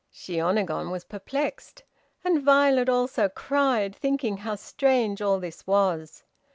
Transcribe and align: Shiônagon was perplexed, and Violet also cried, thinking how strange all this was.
Shiônagon 0.11 0.89
was 0.89 1.03
perplexed, 1.03 1.83
and 2.23 2.41
Violet 2.41 2.89
also 2.89 3.29
cried, 3.29 3.95
thinking 3.95 4.37
how 4.37 4.55
strange 4.55 5.21
all 5.21 5.39
this 5.39 5.67
was. 5.67 6.23